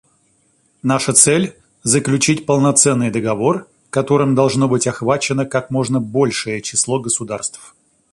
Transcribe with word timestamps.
Наша 0.83 1.13
цель— 1.13 1.51
заключить 1.83 2.47
полноценный 2.47 3.11
договор, 3.11 3.67
которым 3.91 4.33
должно 4.33 4.67
быть 4.67 4.87
охвачено 4.87 5.45
как 5.45 5.69
можно 5.69 6.01
большее 6.01 6.63
число 6.63 6.99
государств. 6.99 7.75